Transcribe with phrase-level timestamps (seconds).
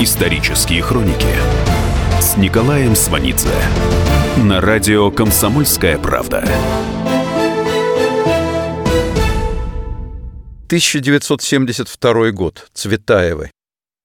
[0.00, 1.28] Исторические хроники
[2.20, 3.54] с Николаем Сванидзе
[4.36, 6.44] на радио «Комсомольская правда».
[10.66, 12.66] 1972 год.
[12.74, 13.52] Цветаевы.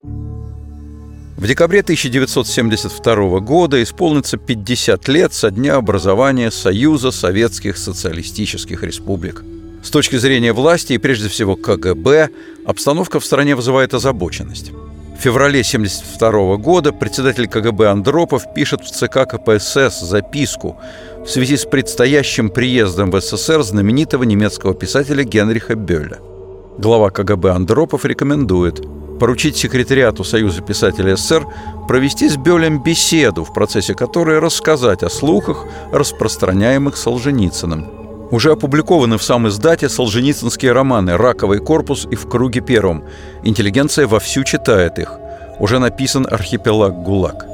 [0.04, 9.44] В декабре 1972 года исполнится 50 лет со дня образования Союза Советских Социалистических Республик.
[9.82, 12.30] С точки зрения власти и прежде всего КГБ,
[12.64, 14.72] обстановка в стране вызывает озабоченность.
[15.20, 20.78] В феврале 1972 года председатель КГБ Андропов пишет в ЦК КПСС записку
[21.26, 26.20] в связи с предстоящим приездом в СССР знаменитого немецкого писателя Генриха Бёля.
[26.78, 28.80] Глава КГБ Андропов рекомендует
[29.20, 31.46] поручить секретариату Союза писателей СССР
[31.90, 37.92] провести с Бёлем беседу, в процессе которой рассказать о слухах, распространяемых Солженицыным–
[38.32, 43.04] уже опубликованы в сам издате солженицынские романы «Раковый корпус» и «В круге первом».
[43.44, 45.12] Интеллигенция вовсю читает их.
[45.60, 47.46] Уже написан «Архипелаг ГУЛАГ».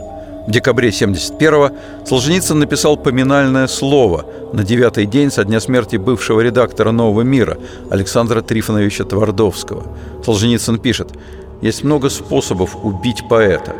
[0.47, 1.71] В декабре 71-го
[2.05, 7.57] Солженицын написал поминальное слово на девятый день со дня смерти бывшего редактора «Нового мира»
[7.89, 9.83] Александра Трифоновича Твардовского.
[10.23, 11.13] Солженицын пишет
[11.61, 13.75] «Есть много способов убить поэта.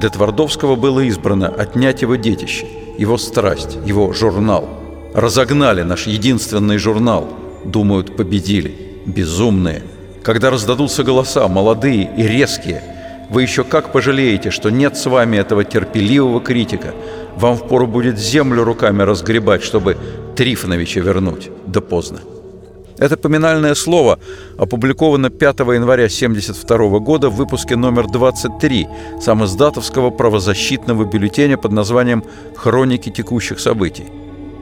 [0.00, 2.66] Для Твардовского было избрано отнять его детище,
[2.98, 4.68] его страсть, его журнал–
[5.14, 7.28] Разогнали наш единственный журнал.
[7.64, 8.74] Думают, победили.
[9.06, 9.82] Безумные.
[10.22, 12.82] Когда раздадутся голоса, молодые и резкие,
[13.28, 16.94] вы еще как пожалеете, что нет с вами этого терпеливого критика.
[17.36, 19.96] Вам впору будет землю руками разгребать, чтобы
[20.36, 21.50] Трифоновича вернуть.
[21.66, 22.20] Да поздно.
[22.98, 24.18] Это поминальное слово
[24.58, 28.88] опубликовано 5 января 1972 года в выпуске номер 23
[29.20, 32.22] самоздатовского правозащитного бюллетеня под названием
[32.56, 34.04] «Хроники текущих событий».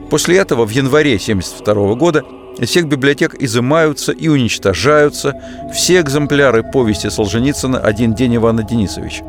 [0.09, 2.23] После этого в январе 1972 года
[2.57, 5.33] из всех библиотек изымаются и уничтожаются
[5.73, 9.23] все экземпляры повести Солженицына «Один день Ивана Денисовича».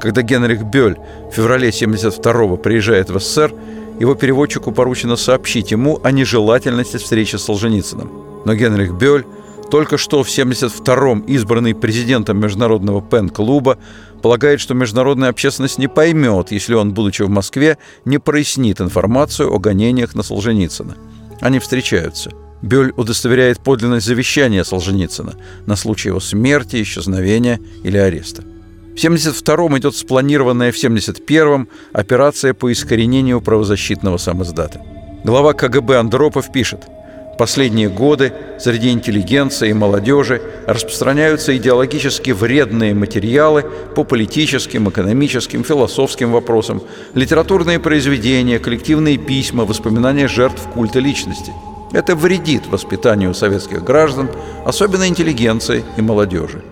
[0.00, 0.98] Когда Генрих Бёль
[1.30, 3.52] в феврале 1972 приезжает в СССР,
[3.98, 8.10] его переводчику поручено сообщить ему о нежелательности встречи с Солженицыным.
[8.44, 9.26] Но Генрих Бёль
[9.70, 13.78] только что в 72-м избранный президентом Международного пен-клуба
[14.20, 19.58] полагает, что международная общественность не поймет, если он, будучи в Москве, не прояснит информацию о
[19.58, 20.96] гонениях на Солженицына.
[21.40, 22.32] Они встречаются.
[22.62, 28.42] Бёль удостоверяет подлинность завещания Солженицына на случай его смерти, исчезновения или ареста.
[28.42, 34.82] В 72-м идет спланированная в 71-м операция по искоренению правозащитного самоздата.
[35.24, 36.82] Глава КГБ Андропов пишет–
[37.40, 43.64] последние годы среди интеллигенции и молодежи распространяются идеологически вредные материалы
[43.94, 46.82] по политическим, экономическим, философским вопросам,
[47.14, 51.50] литературные произведения, коллективные письма, воспоминания жертв культа личности.
[51.94, 54.28] Это вредит воспитанию советских граждан,
[54.66, 56.62] особенно интеллигенции и молодежи.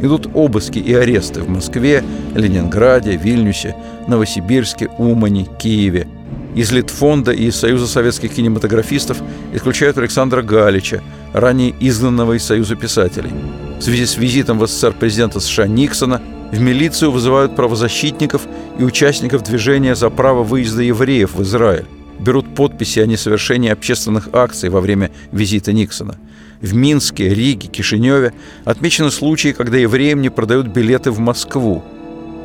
[0.00, 2.02] Идут обыски и аресты в Москве,
[2.34, 3.76] Ленинграде, Вильнюсе,
[4.08, 6.08] Новосибирске, Умане, Киеве–
[6.54, 9.18] из Литфонда и из Союза советских кинематографистов
[9.52, 11.02] исключают Александра Галича,
[11.32, 13.30] ранее изгнанного из Союза писателей.
[13.78, 16.20] В связи с визитом в СССР президента США Никсона
[16.52, 18.42] в милицию вызывают правозащитников
[18.78, 21.86] и участников движения за право выезда евреев в Израиль.
[22.20, 26.16] Берут подписи о несовершении общественных акций во время визита Никсона.
[26.60, 28.34] В Минске, Риге, Кишиневе
[28.64, 31.82] отмечены случаи, когда евреям не продают билеты в Москву.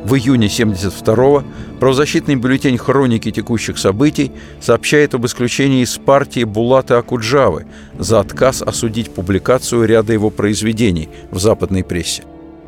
[0.08, 1.44] В июне 72-го
[1.78, 7.66] правозащитный бюллетень «Хроники текущих событий» сообщает об исключении из партии Булата Акуджавы
[7.98, 12.22] за отказ осудить публикацию ряда его произведений в западной прессе.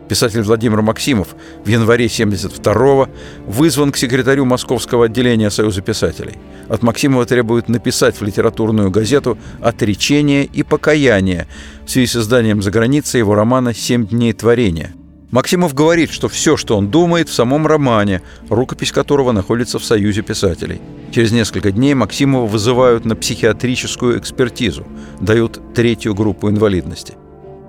[0.06, 1.28] Писатель Владимир Максимов
[1.64, 3.08] в январе 72-го
[3.46, 6.34] вызван к секретарю Московского отделения Союза писателей.
[6.68, 11.46] От Максимова требуют написать в литературную газету «Отречение и покаяние»
[11.86, 14.92] в связи с изданием за границей его романа «Семь дней творения»,
[15.30, 20.22] Максимов говорит, что все, что он думает, в самом романе, рукопись которого находится в Союзе
[20.22, 20.80] писателей.
[21.12, 24.86] Через несколько дней Максимова вызывают на психиатрическую экспертизу,
[25.20, 27.14] дают третью группу инвалидности.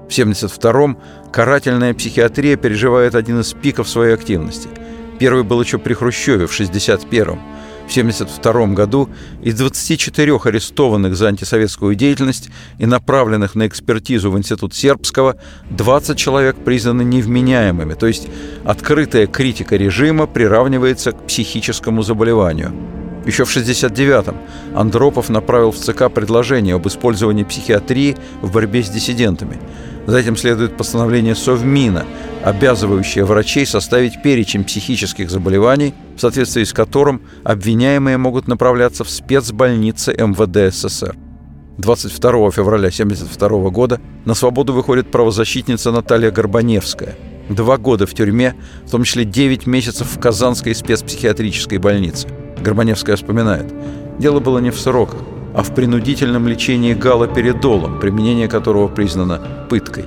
[0.10, 0.98] В 1972-м
[1.32, 4.68] карательная психиатрия переживает один из пиков своей активности.
[5.20, 7.40] Первый был еще при Хрущеве в 1961-м.
[7.92, 9.10] В 1972 году
[9.42, 15.36] из 24 арестованных за антисоветскую деятельность и направленных на экспертизу в Институт Сербского
[15.72, 18.30] 20 человек признаны невменяемыми, то есть
[18.64, 22.72] открытая критика режима приравнивается к психическому заболеванию.
[23.26, 24.38] Еще в 1969-м
[24.74, 29.60] Андропов направил в ЦК предложение об использовании психиатрии в борьбе с диссидентами–
[30.12, 32.06] за этим следует постановление Совмина,
[32.44, 40.12] обязывающее врачей составить перечень психических заболеваний, в соответствии с которым обвиняемые могут направляться в спецбольницы
[40.12, 41.16] МВД СССР.
[41.78, 47.16] 22 февраля 1972 года на свободу выходит правозащитница Наталья Горбаневская.
[47.48, 48.56] Два года в тюрьме,
[48.86, 52.28] в том числе 9 месяцев в Казанской спецпсихиатрической больнице.
[52.60, 53.74] Горбаневская вспоминает.
[54.20, 55.22] Дело было не в сроках,
[55.54, 60.06] а в принудительном лечении галоперидолом, применение которого признано пыткой.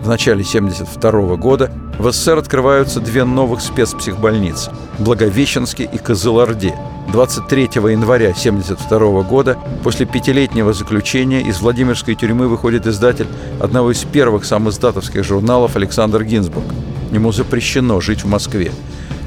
[0.00, 6.74] В начале 1972 года в СССР открываются две новых спецпсихбольницы– Благовещенске и Козылорде.
[7.12, 13.26] 23 января 1972 года после пятилетнего заключения из Владимирской тюрьмы выходит издатель
[13.58, 16.66] одного из первых самоиздатовских журналов Александр Гинзбург.
[17.10, 18.70] Ему запрещено жить в Москве.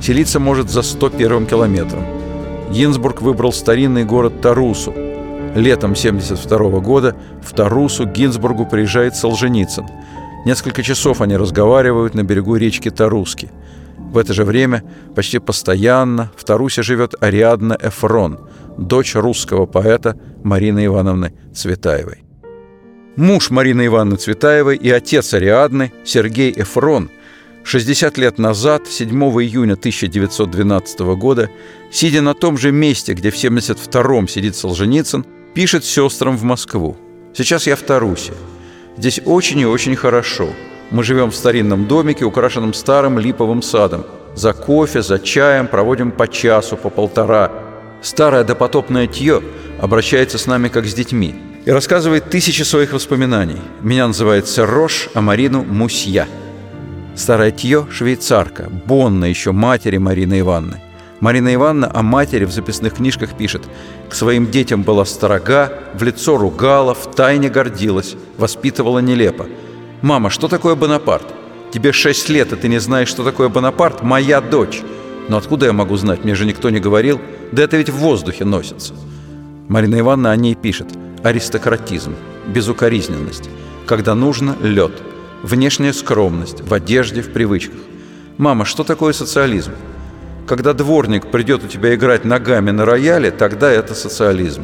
[0.02, 2.06] Селиться может за 101 километром.
[2.72, 4.94] Гинзбург выбрал старинный город Тарусу.
[5.56, 9.86] Летом 1972 года в Тарусу к Гинзбургу приезжает Солженицын–
[10.46, 13.50] Несколько часов они разговаривают на берегу речки Таруски.
[13.98, 14.84] В это же время
[15.16, 18.40] почти постоянно в Тарусе живет Ариадна Эфрон,
[18.78, 22.24] дочь русского поэта Марины Ивановны Цветаевой.
[23.18, 27.10] Муж Марины Ивановны Цветаевой и отец Ариадны, Сергей Эфрон,
[27.66, 29.10] 60 лет назад, 7
[29.44, 31.50] июня 1912 года,
[31.92, 36.98] сидя на том же месте, где в 72-м сидит Солженицын, пишет сестрам в Москву.
[37.34, 38.34] «Сейчас я в Тарусе.
[38.98, 40.50] Здесь очень и очень хорошо.
[40.92, 44.06] Мы живем в старинном домике, украшенном старым липовым садом.
[44.36, 47.52] За кофе, за чаем проводим по часу, по полтора.
[48.02, 49.42] Старое допотопное тье
[49.82, 51.36] обращается с нами как с детьми
[51.66, 53.58] и рассказывает тысячи своих воспоминаний.
[53.82, 56.28] Меня называет Серрош, а Марину– Мусья.
[57.16, 60.82] Старая тье– швейцарка, Бонна еще матери Марины Ивановны.
[61.20, 63.64] Марина Ивановна о матери в записных книжках пишет
[64.10, 69.46] «К своим детям была строга, в лицо ругала, в тайне гордилась, воспитывала нелепо.
[70.02, 71.26] Мама, что такое Бонапарт?
[71.72, 74.02] Тебе шесть лет, и ты не знаешь, что такое Бонапарт?
[74.02, 74.82] Моя дочь!»
[75.30, 76.24] Но откуда я могу знать?
[76.26, 77.22] Мне же никто не говорил.
[77.52, 78.96] Да это ведь в воздухе носится.
[79.68, 80.88] Марина Ивановна о ней пишет
[81.24, 82.16] «Аристократизм,
[82.48, 83.48] безукоризненность,
[83.86, 84.92] когда нужно– лед,
[85.44, 87.80] внешняя скромность, в одежде, в привычках.
[88.38, 89.74] Мама, что такое социализм?
[90.50, 94.64] Когда дворник придет у тебя играть ногами на рояле, тогда это социализм.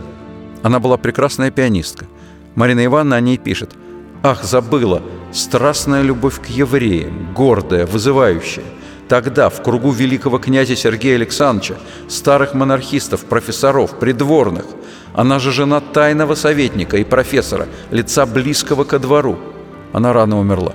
[0.63, 2.07] Она была прекрасная пианистка.
[2.55, 3.75] Марина Ивановна о ней пишет.
[4.23, 5.03] «Ах, забыла!
[5.31, 8.63] Страстная любовь к евреям, гордая, вызывающая.
[9.07, 11.75] Тогда в кругу великого князя Сергея Александровича,
[12.07, 14.65] старых монархистов, профессоров, придворных,
[15.13, 19.37] она же жена тайного советника и профессора, лица близкого ко двору.
[19.93, 20.73] Она рано умерла.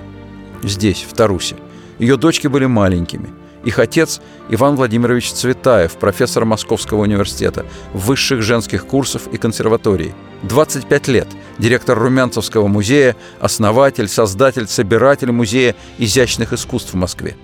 [0.63, 1.57] Здесь, в Тарусе.
[1.99, 3.29] Ее дочки были маленькими–
[3.63, 10.13] их отец Иван Владимирович Цветаев, профессор Московского университета, высших женских курсов и консерватории.
[10.43, 11.27] 25 лет,
[11.59, 17.35] директор Румянцевского музея, основатель, создатель, собиратель музея изящных искусств в Москве.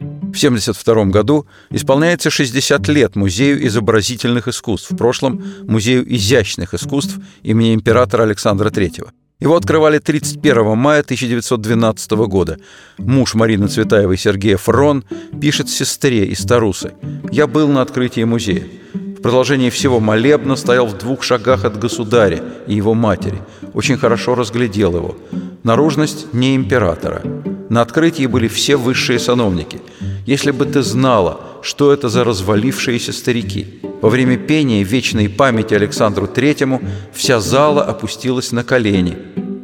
[0.00, 7.74] В 1972 году исполняется 60 лет Музею изобразительных искусств, в прошлом– Музею изящных искусств имени
[7.74, 9.10] императора Александра III–
[9.42, 12.58] его открывали 31 мая 1912 года.
[12.96, 15.04] Муж Марины Цветаевой Сергей Фрон
[15.40, 16.92] пишет сестре из Тарусы.
[17.32, 18.68] «Я был на открытии музея.
[18.94, 23.42] В продолжении всего молебна стоял в двух шагах от государя и его матери.
[23.74, 25.16] Очень хорошо разглядел его.
[25.64, 27.22] Наружность не императора.
[27.68, 29.80] На открытии были все высшие сановники.
[30.24, 33.80] Если бы ты знала, что это за развалившиеся старики.
[34.02, 36.82] Во время пения вечной памяти Александру Третьему
[37.12, 39.16] вся зала опустилась на колени.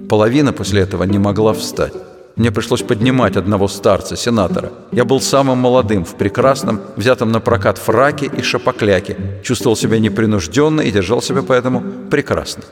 [0.09, 1.93] Половина после этого не могла встать.
[2.37, 4.73] Мне пришлось поднимать одного старца, сенатора.
[4.93, 9.17] Я был самым молодым, в прекрасном, взятом на прокат фраке и шапокляке.
[9.43, 12.62] Чувствовал себя непринужденно и держал себя поэтому прекрасно.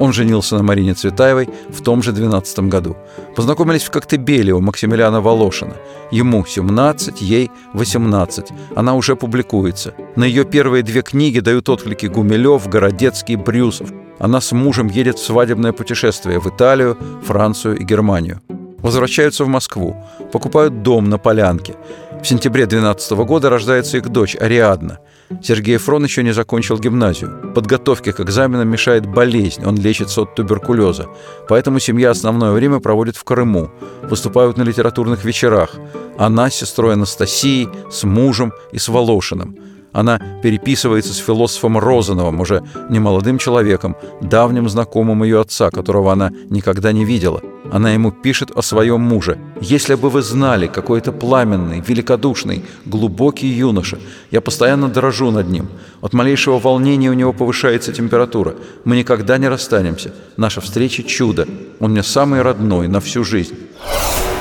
[0.00, 2.96] Он женился на Марине Цветаевой в том же 12 году.
[3.36, 5.74] Познакомились в Коктебеле у Максимилиана Волошина.
[6.10, 8.46] Ему 17, ей 18.
[8.74, 9.94] Она уже публикуется.
[10.16, 13.92] На ее первые две книги дают отклики Гумилев, Городецкий, Брюсов.
[14.18, 18.40] Она с мужем едет в свадебное путешествие в Италию, Францию и Германию.
[18.78, 19.94] Возвращаются в Москву,
[20.32, 21.74] покупают дом на Полянке.
[22.22, 24.98] В сентябре 12 года рождается их дочь Ариадна–
[25.42, 27.52] Сергей Фрон еще не закончил гимназию.
[27.54, 31.06] Подготовке к экзаменам мешает болезнь, он лечится от туберкулеза.
[31.48, 33.70] Поэтому семья основное время проводит в Крыму.
[34.02, 35.76] Выступают на литературных вечерах.
[36.18, 39.56] Она с сестрой Анастасией, с мужем и с Волошиным.
[39.92, 46.92] Она переписывается с философом Розановым, уже немолодым человеком, давним знакомым ее отца, которого она никогда
[46.92, 47.40] не видела.
[47.72, 49.38] Она ему пишет о своем муже.
[49.60, 53.98] «Если бы вы знали, какой это пламенный, великодушный, глубокий юноша,
[54.30, 55.68] я постоянно дрожу над ним.
[56.00, 58.54] От малейшего волнения у него повышается температура.
[58.84, 60.12] Мы никогда не расстанемся.
[60.36, 61.46] Наша встреча– чудо.
[61.78, 63.54] Он мне самый родной на всю жизнь».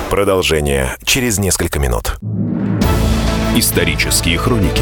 [0.09, 2.17] Продолжение через несколько минут.
[3.55, 4.81] Исторические хроники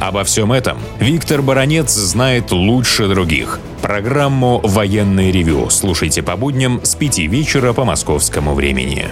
[0.00, 3.60] Обо всем этом Виктор Баранец знает лучше других.
[3.80, 9.08] Программу «Военный ревю» слушайте по будням с 5 вечера по московскому времени.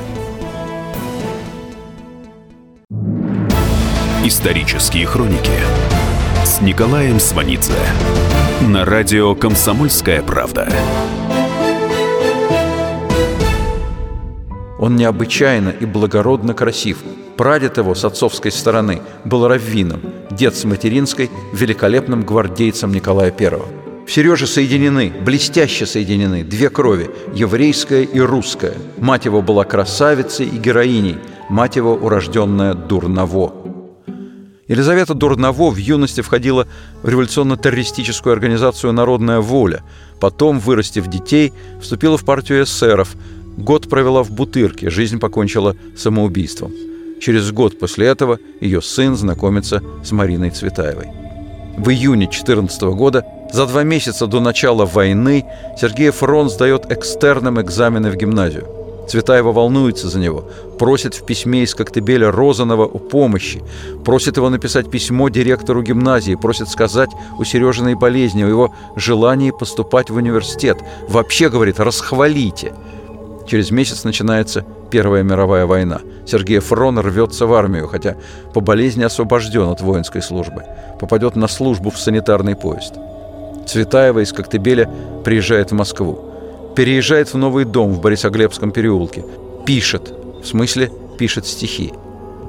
[4.25, 5.51] Исторические хроники
[6.45, 7.73] с Николаем Сванидзе
[8.61, 10.69] на радио «Комсомольская правда».
[14.79, 16.99] Он необычайно и благородно красив.
[17.37, 23.51] Прадед его с отцовской стороны был раввином, дед с материнской– великолепным гвардейцем Николая I.
[24.07, 28.75] В Сереже соединены, блестяще соединены, две крови– еврейская и русская.
[28.99, 31.17] Мать его была красавицей и героиней,
[31.49, 33.55] мать его урожденная Дурново.
[34.69, 36.67] Елизавета Дурново в юности входила
[37.03, 39.83] в революционно-террористическую организацию «Народная воля»,
[40.21, 43.15] потом, вырастив детей, вступила в партию эсеров,
[43.57, 46.73] год провела в Бутырке, жизнь покончила самоубийством.
[47.23, 51.07] Через год после этого ее сын знакомится с Мариной Цветаевой.
[51.79, 55.45] В июне 14 года, за два месяца до начала войны,
[55.81, 58.67] Сергей Фрон сдает экстерном экзамены в гимназию–
[59.09, 60.45] Цветаева волнуется за него,
[60.79, 63.62] просит в письме из Коктебеля Розанова о помощи,
[64.05, 70.09] просит его написать письмо директору гимназии, просит сказать у Сережиной болезни, о его желании поступать
[70.09, 70.79] в университет.
[71.09, 72.75] Вообще, говорит, расхвалите.
[73.47, 76.01] Через месяц начинается Первая мировая война.
[76.27, 78.17] Сергей Фрон рвется в армию, хотя
[78.53, 80.65] по болезни освобожден от воинской службы.
[81.01, 82.95] Попадет на службу в санитарный поезд.
[83.67, 84.91] Цветаева из Коктебеля
[85.25, 86.33] приезжает в Москву
[86.75, 89.25] переезжает в новый дом в Борисоглебском переулке.
[89.67, 91.93] Пишет, в смысле пишет стихи.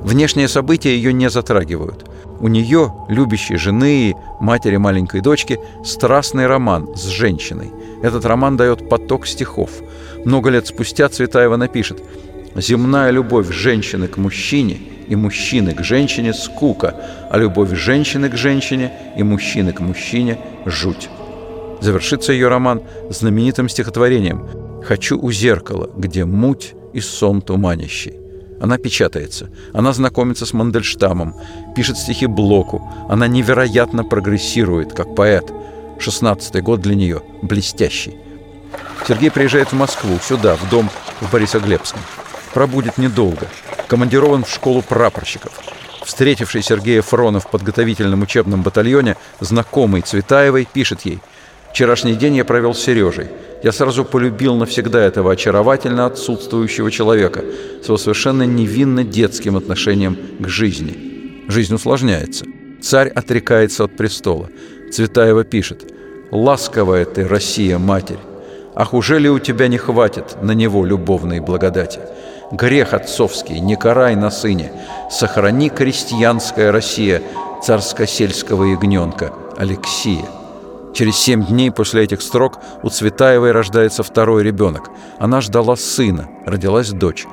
[0.01, 2.05] Внешние события ее не затрагивают.
[2.39, 7.71] У нее, любящей жены и матери маленькой дочки, страстный роман с женщиной.
[8.03, 9.71] Этот роман дает поток стихов.
[10.25, 12.03] Много лет спустя Цветаева напишет
[12.53, 16.95] «Земная любовь женщины к мужчине и мужчины к женщине– скука,
[17.31, 21.09] а любовь женщины к женщине и мужчины к мужчине– жуть».
[21.79, 24.47] Завершится ее роман знаменитым стихотворением
[24.83, 28.15] «Хочу у зеркала, где муть и сон туманящий».
[28.59, 31.35] Она печатается, она знакомится с Мандельштамом,
[31.75, 35.51] пишет стихи Блоку, она невероятно прогрессирует, как поэт.
[36.03, 38.17] Шестнадцатый год для нее блестящий.
[39.07, 40.89] Сергей приезжает в Москву, сюда, в дом
[41.21, 42.01] в Борисоглебском.
[42.53, 43.47] Пробудет недолго.
[43.87, 45.53] Командирован в школу прапорщиков.
[46.03, 51.19] Встретивший Сергея Фрона в подготовительном учебном батальоне, знакомый Цветаевой, пишет ей–
[51.73, 53.29] Вчерашний день я провел с Сережей.
[53.63, 57.43] Я сразу полюбил навсегда этого очаровательно отсутствующего человека
[57.81, 61.45] с его совершенно невинно детским отношением к жизни.
[61.47, 62.45] Жизнь усложняется.
[62.79, 64.51] Царь отрекается от престола.
[64.93, 65.91] Цветаева пишет
[66.29, 68.19] «Ласковая ты, Россия, Матерь!
[68.75, 71.99] Ах, уже ли у тебя не хватит на него любовной благодати?
[72.51, 74.71] Грех отцовский, не карай на сыне,
[75.09, 77.23] сохрани крестьянская Россия
[77.63, 80.25] царско-сельского ягненка Алексия».
[80.93, 84.91] Через семь дней после этих строк у Цветаевой рождается второй ребенок.
[85.17, 87.25] Она ждала сына, родилась дочь.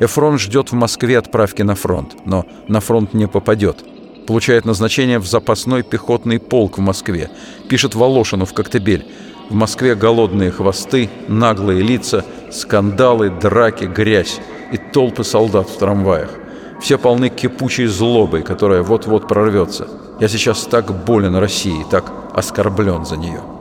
[0.00, 3.84] Эфрон ждет в Москве отправки на фронт, но на фронт не попадет.
[4.26, 7.30] Получает назначение в запасной пехотный полк в Москве.
[7.68, 9.06] Пишет Волошину в Коктебель.
[9.50, 14.40] В Москве голодные хвосты, наглые лица, скандалы, драки, грязь
[14.72, 16.30] и толпы солдат в трамваях.
[16.80, 19.88] Все полны кипучей злобой, которая вот-вот прорвется.
[20.20, 23.53] Я сейчас так болен России, так оскорблен за нее.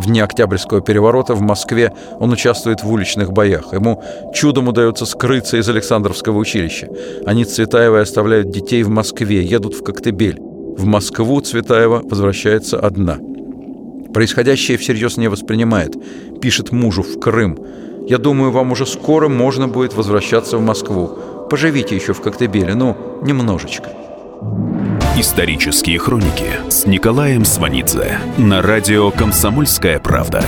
[0.00, 3.74] В дни Октябрьского переворота в Москве он участвует в уличных боях.
[3.74, 4.02] Ему
[4.32, 6.88] чудом удается скрыться из Александровского училища.
[7.26, 10.38] Они Цветаевой оставляют детей в Москве, едут в Коктебель.
[10.40, 13.18] В Москву Цветаева возвращается одна.
[14.14, 15.94] Происходящее всерьез не воспринимает.
[16.40, 17.58] Пишет мужу в Крым.
[18.08, 21.10] «Я думаю, вам уже скоро можно будет возвращаться в Москву.
[21.50, 23.90] Поживите еще в Коктебеле, ну, немножечко».
[25.20, 30.42] Исторические хроники с Николаем Сванидзе на радио «Комсомольская правда».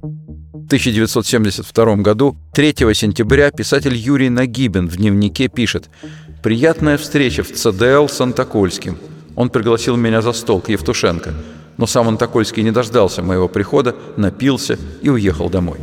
[0.00, 5.90] В 1972 году, 3 сентября, писатель Юрий Нагибин в дневнике пишет
[6.42, 8.96] «Приятная встреча в ЦДЛ с Антокольским.
[9.36, 11.34] Он пригласил меня за стол к Евтушенко,
[11.76, 15.80] но сам Антокольский не дождался моего прихода, напился и уехал домой».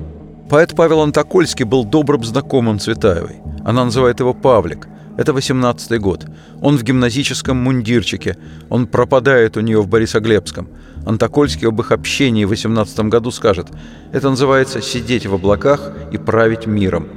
[0.49, 3.35] Поэт Павел Антокольский был добрым знакомым Цветаевой.
[3.63, 6.25] Она называет его Павлик– это 18-й год.
[6.61, 8.37] Он в гимназическом мундирчике.
[8.69, 10.67] Он пропадает у нее в Борисоглебском.
[11.05, 13.67] Антокольский об их общении в 18 году скажет,
[14.11, 17.07] это называется «сидеть в облаках и править миром».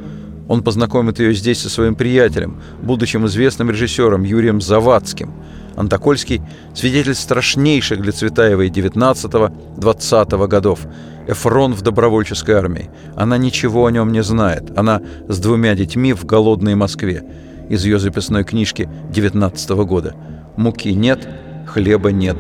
[0.49, 5.33] Он познакомит ее здесь со своим приятелем, будущим известным режиссером Юрием Завадским.
[5.77, 6.43] Антокольский–
[6.75, 10.81] свидетель страшнейших для Цветаевой 19-20 годов.
[11.29, 12.91] Эфрон в добровольческой армии.
[13.15, 14.77] Она ничего о нем не знает.
[14.77, 17.23] Она с двумя детьми в голодной Москве.
[17.69, 20.15] Из ее записной книжки 19 года.
[20.57, 21.29] Муки нет,
[21.67, 22.37] хлеба нет.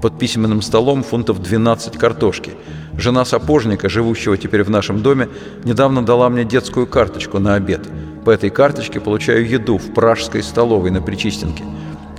[0.00, 2.52] Под письменным столом фунтов 12 картошки–
[2.98, 5.28] Жена сапожника, живущего теперь в нашем доме,
[5.64, 7.88] недавно дала мне детскую карточку на обед.
[8.24, 11.64] По этой карточке получаю еду в пражской столовой на Причистенке.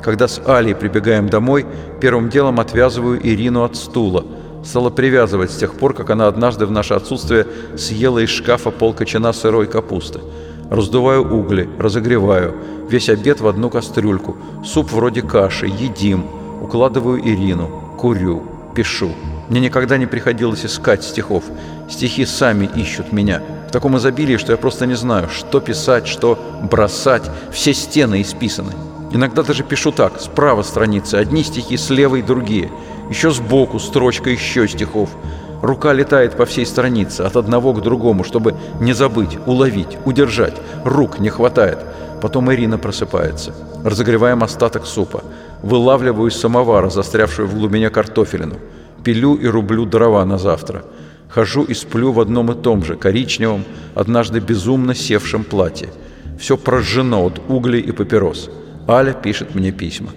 [0.01, 1.65] Когда с Алей прибегаем домой,
[2.01, 4.25] первым делом отвязываю Ирину от стула.
[4.65, 7.45] Стала привязывать с тех пор, как она однажды в наше отсутствие
[7.77, 10.19] съела из шкафа полкочана сырой капусты.
[10.69, 12.55] Раздуваю угли, разогреваю.
[12.89, 14.37] Весь обед в одну кастрюльку.
[14.63, 16.25] Суп вроде каши, едим.
[16.61, 17.69] Укладываю Ирину.
[17.97, 18.43] Курю.
[18.75, 19.11] Пишу.
[19.49, 21.43] Мне никогда не приходилось искать стихов.
[21.89, 23.41] Стихи сами ищут меня.
[23.67, 26.39] В таком изобилии, что я просто не знаю, что писать, что
[26.71, 27.29] бросать.
[27.51, 28.71] Все стены исписаны.
[29.11, 32.71] Иногда даже пишу так, справа страницы, одни стихи, слева и другие.
[33.09, 35.09] Еще сбоку строчка еще стихов.
[35.63, 40.55] Рука летает по всей странице, от одного к другому, чтобы не забыть, уловить, удержать.
[40.85, 41.79] Рук не хватает.
[42.21, 43.55] Потом Ирина просыпается.
[43.83, 45.23] Разогреваем остаток супа.
[45.63, 48.57] Вылавливаю из самовара, застрявшую в глубине картофелину
[49.03, 50.83] пилю и рублю дрова на завтра.
[51.29, 53.63] Хожу и сплю в одном и том же, коричневом,
[53.95, 55.89] однажды безумно севшем платье.
[56.39, 58.49] Все прожжено от углей и папирос.
[58.87, 60.09] Аля пишет мне письма.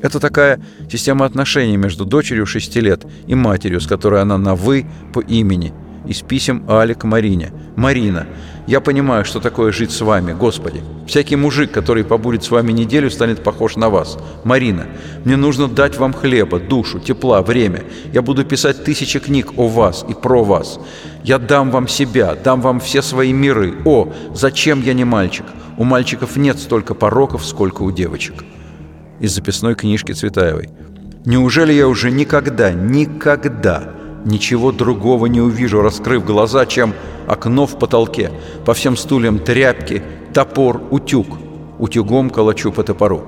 [0.00, 4.86] Это такая система отношений между дочерью шести лет и матерью, с которой она на «вы»
[5.12, 5.72] по имени–
[6.08, 7.52] из писем Али к Марине.
[7.76, 8.26] «Марина,
[8.66, 10.82] я понимаю, что такое жить с вами, Господи.
[11.06, 14.18] Всякий мужик, который побудет с вами неделю, станет похож на вас.
[14.44, 14.86] Марина,
[15.24, 17.84] мне нужно дать вам хлеба, душу, тепла, время.
[18.12, 20.80] Я буду писать тысячи книг о вас и про вас.
[21.22, 23.74] Я дам вам себя, дам вам все свои миры.
[23.84, 25.44] О, зачем я не мальчик?
[25.76, 28.44] У мальчиков нет столько пороков, сколько у девочек».
[29.20, 30.70] Из записной книжки Цветаевой.
[31.24, 36.92] «Неужели я уже никогда, никогда Ничего другого не увижу, раскрыв глаза, чем
[37.26, 38.30] окно в потолке.
[38.64, 40.02] По всем стульям тряпки,
[40.34, 41.26] топор, утюг.
[41.78, 43.22] Утюгом калачу по топору.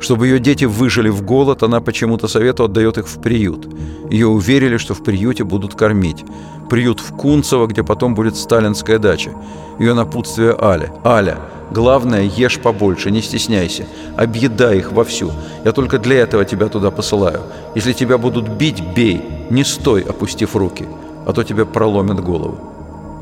[0.00, 3.68] Чтобы ее дети выжили в голод, она почему-то совету отдает их в приют.
[4.10, 6.24] Ее уверили, что в приюте будут кормить.
[6.68, 9.30] Приют в Кунцево, где потом будет сталинская дача.
[9.78, 10.92] Ее напутствие Аля.
[11.04, 11.38] «Аля,
[11.70, 13.86] главное, ешь побольше, не стесняйся.
[14.16, 15.32] Объедай их вовсю.
[15.64, 17.42] Я только для этого тебя туда посылаю.
[17.74, 19.22] Если тебя будут бить, бей.
[19.50, 20.86] Не стой, опустив руки,
[21.26, 22.58] а то тебе проломят голову».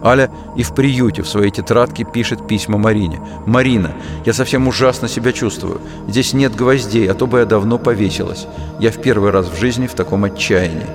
[0.05, 3.21] Аля и в приюте в своей тетрадке пишет письма Марине.
[3.47, 3.93] «Марина,
[4.25, 5.81] я совсем ужасно себя чувствую.
[6.07, 8.47] Здесь нет гвоздей, а то бы я давно повесилась.
[8.79, 10.87] Я в первый раз в жизни в таком отчаянии».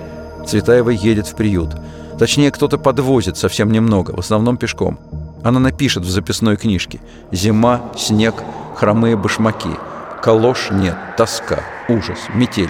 [0.47, 1.69] Цветаева едет в приют.
[2.17, 4.99] Точнее, кто-то подвозит совсем немного, в основном пешком.
[5.43, 6.99] Она напишет в записной книжке
[7.31, 8.35] «Зима, снег,
[8.75, 9.75] хромые башмаки.
[10.21, 12.69] Калош нет, тоска, ужас, метель.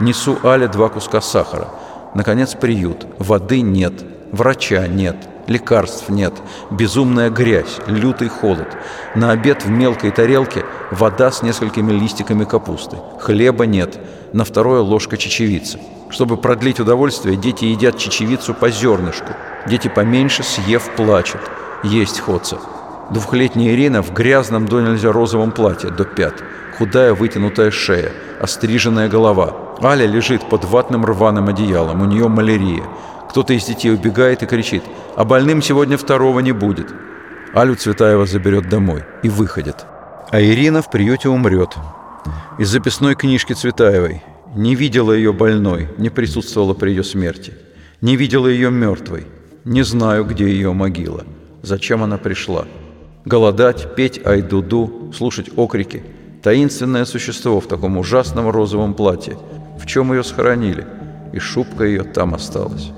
[0.00, 1.68] Несу Але два куска сахара.
[2.14, 3.06] Наконец, приют.
[3.18, 3.92] Воды нет,
[4.32, 6.34] врача нет, лекарств нет,
[6.70, 8.68] безумная грязь, лютый холод.
[9.14, 12.96] На обед в мелкой тарелке вода с несколькими листиками капусты.
[13.20, 13.98] Хлеба нет,
[14.32, 15.78] на второе ложка чечевицы.
[16.08, 19.32] Чтобы продлить удовольствие, дети едят чечевицу по зернышку.
[19.66, 21.40] Дети поменьше, съев, плачут.
[21.82, 22.58] Есть ходца.
[23.10, 26.34] Двухлетняя Ирина в грязном до нельзя розовом платье до пят.
[26.76, 29.54] Худая вытянутая шея, остриженная голова.
[29.82, 32.84] Аля лежит под ватным рваным одеялом, у нее малярия.
[33.30, 34.82] Кто-то из детей убегает и кричит
[35.16, 36.92] «А больным сегодня второго не будет».
[37.54, 39.86] Алю Цветаева заберет домой и выходит.
[40.30, 41.76] А Ирина в приюте умрет.
[42.58, 44.22] Из записной книжки Цветаевой
[44.54, 47.54] не видела ее больной, не присутствовала при ее смерти.
[48.00, 49.26] Не видела ее мертвой.
[49.64, 51.24] Не знаю, где ее могила.
[51.62, 52.66] Зачем она пришла?
[53.24, 56.02] Голодать, петь айдуду, слушать окрики.
[56.42, 59.36] Таинственное существо в таком ужасном розовом платье.
[59.78, 60.86] В чем ее схоронили?
[61.32, 62.90] И шубка ее там осталась.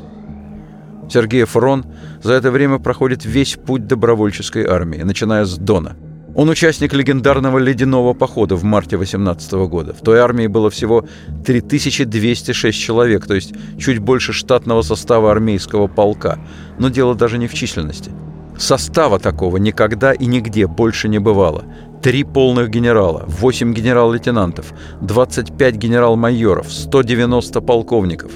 [1.10, 1.84] Сергей Фрон
[2.22, 5.96] за это время проходит весь путь добровольческой армии, начиная с Дона–
[6.34, 9.92] он участник легендарного ледяного похода в марте 18 года.
[9.92, 11.04] В той армии было всего
[11.44, 16.38] 3206 человек, то есть чуть больше штатного состава армейского полка.
[16.78, 18.10] Но дело даже не в численности.
[18.58, 21.64] Состава такого никогда и нигде больше не бывало.
[22.02, 28.32] Три полных генерала, 8 генерал-лейтенантов, 25 генерал-майоров, 190 полковников,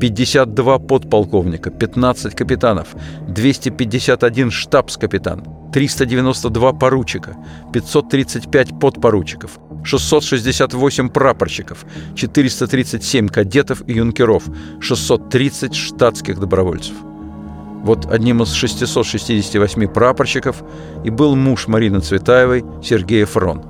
[0.00, 2.88] 52 подполковника, 15 капитанов,
[3.28, 7.36] 251 штабс-капитан, 392 поручика,
[7.72, 11.84] 535 подпоручиков, 668 прапорщиков,
[12.16, 14.44] 437 кадетов и юнкеров,
[14.80, 16.94] 630 штатских добровольцев.
[17.82, 20.62] Вот одним из 668 прапорщиков
[21.04, 23.62] и был муж Марины Цветаевой Сергей Фрон.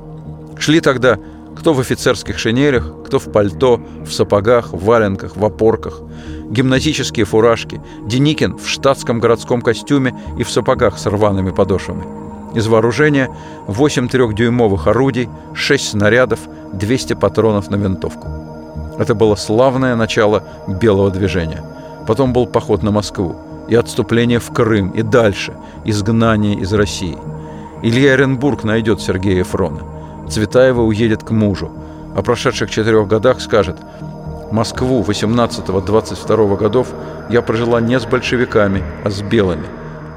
[0.58, 1.18] Шли тогда
[1.56, 6.00] кто в офицерских шинелях, кто в пальто, в сапогах, в валенках, в опорках,
[6.48, 12.04] гимназические фуражки, Деникин в штатском городском костюме и в сапогах с рваными подошвами.
[12.54, 13.28] Из вооружения
[13.66, 16.40] 8 трехдюймовых орудий, 6 снарядов,
[16.72, 18.28] 200 патронов на винтовку.
[18.98, 21.62] Это было славное начало белого движения.
[22.06, 23.36] Потом был поход на Москву,
[23.70, 25.54] и отступление в Крым, и дальше,
[25.84, 27.16] изгнание из России.
[27.82, 29.80] Илья Оренбург найдет Сергея Фрона.
[30.28, 31.70] Цветаева уедет к мужу.
[32.16, 33.76] О прошедших четырех годах скажет
[34.50, 36.88] «Москву 18-22 годов
[37.30, 39.66] я прожила не с большевиками, а с белыми.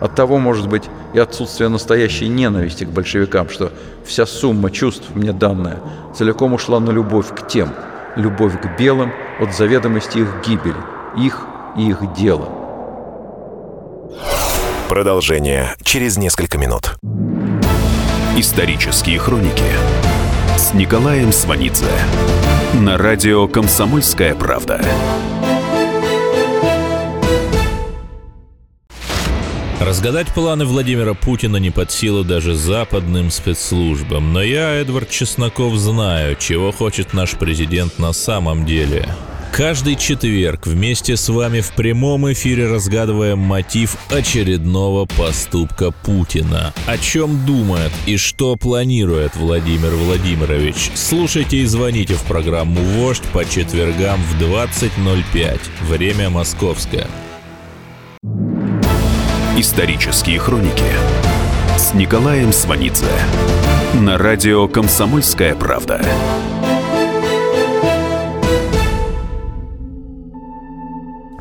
[0.02, 3.72] От того, может быть, и отсутствие настоящей ненависти к большевикам, что
[4.04, 5.80] вся сумма чувств мне данная
[6.16, 7.70] целиком ушла на любовь к тем,
[8.16, 10.76] любовь к белым от заведомости их гибели,
[11.16, 11.46] их
[11.78, 12.63] и их дела».
[14.90, 16.96] Продолжение через несколько минут.
[18.38, 19.64] Исторические хроники
[20.58, 21.86] с Николаем Сванидзе
[22.74, 24.82] на радио «Комсомольская правда».
[29.80, 34.32] Разгадать планы Владимира Путина не под силу даже западным спецслужбам.
[34.32, 39.08] Но я, Эдвард Чесноков, знаю, чего хочет наш президент на самом деле.
[39.54, 46.74] Каждый четверг вместе с вами в прямом эфире разгадываем мотив очередного поступка Путина.
[46.88, 50.90] О чем думает и что планирует Владимир Владимирович.
[50.96, 55.60] Слушайте и звоните в программу «Вождь» по четвергам в 20.05.
[55.88, 57.06] Время московское.
[59.56, 60.92] Исторические хроники
[61.78, 63.06] с Николаем Сванидзе
[63.94, 66.04] на радио «Комсомольская правда».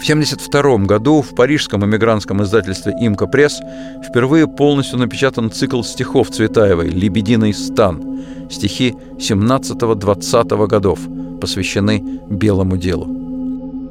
[0.03, 3.61] В 1972 году в парижском эмигрантском издательстве «Имка Пресс»
[4.05, 8.03] впервые полностью напечатан цикл стихов Цветаевой «Лебединый стан».
[8.51, 10.99] Стихи 17-20 годов
[11.41, 13.07] посвящены белому делу.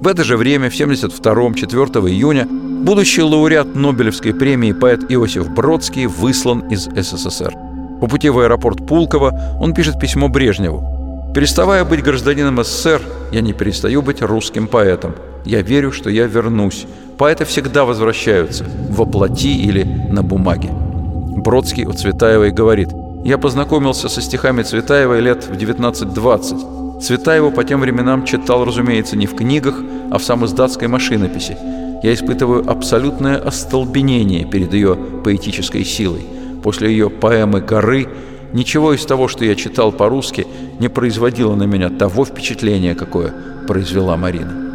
[0.01, 6.07] В это же время, в 1972 4 июня, будущий лауреат Нобелевской премии поэт Иосиф Бродский
[6.07, 7.53] выслан из СССР.
[8.01, 11.31] По пути в аэропорт Пулково он пишет письмо Брежневу.
[11.33, 15.15] «Переставая быть гражданином СССР, я не перестаю быть русским поэтом.
[15.45, 16.85] Я верю, что я вернусь.
[17.17, 20.69] Поэты всегда возвращаются, во плоти или на бумаге.
[20.71, 22.89] Бродский у Цветаевой говорит,
[23.23, 26.99] «Я познакомился со стихами Цветаевой лет в 19-20.
[27.01, 29.75] Цветаеву по тем временам читал, разумеется, не в книгах,
[30.11, 31.57] а в самоиздатской машинописи.
[32.03, 36.25] Я испытываю абсолютное остолбенение перед ее поэтической силой.
[36.63, 38.07] После ее поэмы «Горы»
[38.53, 40.45] ничего из того, что я читал по-русски,
[40.79, 43.33] не производило на меня того впечатления, какое
[43.67, 44.70] произвела Марина.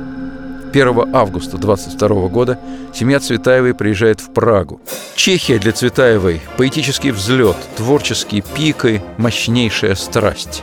[0.77, 2.59] 1 августа 22 года
[2.93, 4.79] семья Цветаевой приезжает в Прагу.
[5.15, 10.63] Чехия для Цветаевой– поэтический взлет, творческие пики, мощнейшая страсть.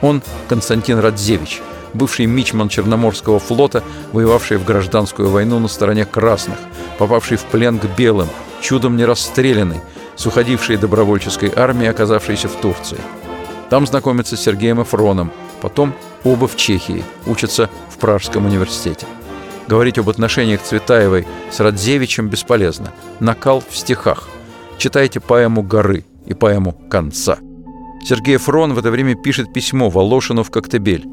[0.00, 1.60] Он Константин Радзевич,
[1.92, 6.58] бывший мичман Черноморского флота, воевавший в гражданскую войну на стороне красных,
[6.96, 8.28] попавший в плен к белым,
[8.60, 9.80] чудом не расстрелянный,
[10.14, 12.98] с уходившей добровольческой армии, оказавшейся в Турции.
[13.70, 19.04] Там знакомится с Сергеем Эфроном, потом оба в Чехии, учатся в Пражском университете.
[19.68, 22.94] Говорить об отношениях Цветаевой с Радзевичем бесполезно.
[23.20, 24.26] Накал в стихах.
[24.78, 27.38] Читайте поэму «Горы» и поэму «Конца».
[28.02, 31.04] Сергей Фрон в это время пишет письмо Волошину в Коктебель.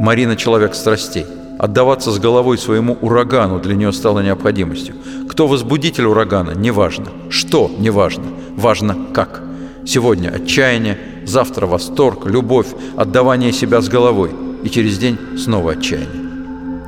[0.00, 1.26] «Марина– человек страстей.
[1.60, 4.96] Отдаваться с головой своему урагану для нее стало необходимостью.
[5.30, 7.06] Кто возбудитель урагана– неважно.
[7.30, 8.24] Что– неважно.
[8.56, 9.44] Важно– как.
[9.86, 14.32] Сегодня отчаяние, завтра восторг, любовь, отдавание себя с головой.
[14.64, 16.21] И через день снова отчаяние.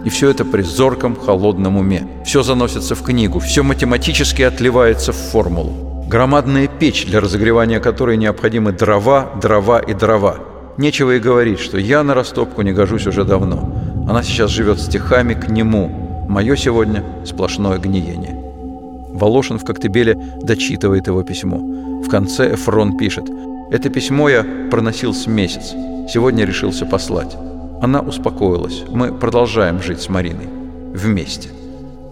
[0.04, 2.06] И все это при зорком, холодном уме.
[2.24, 6.06] Все заносится в книгу, все математически отливается в формулу.
[6.08, 10.36] Громадная печь, для разогревания которой необходимы дрова, дрова и дрова.
[10.76, 13.72] Нечего и говорить, что я на растопку не гожусь уже давно.
[14.08, 16.26] Она сейчас живет стихами к нему.
[16.28, 18.40] Мое сегодня сплошное гниение.
[19.14, 21.58] Волошин в Коктебеле дочитывает его письмо.
[21.58, 23.24] В конце Эфрон пишет
[23.70, 25.72] «Это письмо я проносил с месяц.
[26.12, 27.36] Сегодня решился послать.
[27.84, 28.82] Она успокоилась.
[28.88, 30.48] Мы продолжаем жить с Мариной.
[30.94, 31.50] Вместе.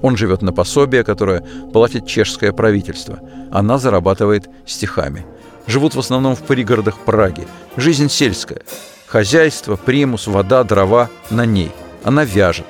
[0.02, 3.20] Он живет на пособие, которое платит чешское правительство.
[3.50, 5.24] Она зарабатывает стихами.
[5.66, 7.48] Живут в основном в пригородах Праги.
[7.78, 8.60] Жизнь сельская.
[9.06, 11.70] Хозяйство, примус, вода, дрова на ней.
[12.04, 12.66] Она вяжет.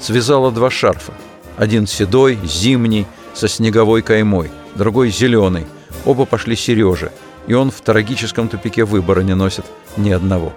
[0.00, 1.12] Связала два шарфа.
[1.58, 4.50] Один седой, зимний, со снеговой каймой.
[4.76, 5.66] Другой зеленый.
[6.06, 7.12] Оба пошли Сереже.
[7.48, 9.66] И он в трагическом тупике выбора не носит
[9.98, 10.54] ни одного.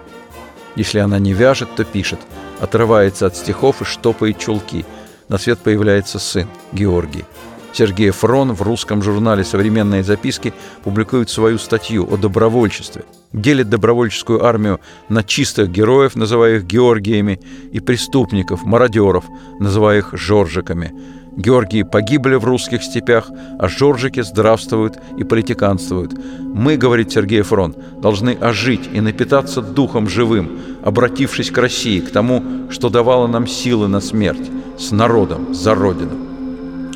[0.76, 2.18] Если она не вяжет, то пишет,
[2.60, 4.84] отрывается от стихов и штопает чулки.
[5.28, 7.24] На свет появляется сын, Георгий.
[7.72, 13.04] Сергей Фрон в русском журнале «Современные записки» публикует свою статью о добровольчестве.
[13.32, 17.40] Делит добровольческую армию на чистых героев, называя их Георгиями,
[17.72, 19.24] и преступников, мародеров,
[19.58, 20.94] называя их Жоржиками.
[21.36, 26.12] Георгии погибли в русских степях, а Жоржики здравствуют и политиканствуют.
[26.40, 32.70] Мы, говорит Сергей Фрон, должны ожить и напитаться духом живым, обратившись к России, к тому,
[32.70, 36.12] что давало нам силы на смерть, с народом, за Родину.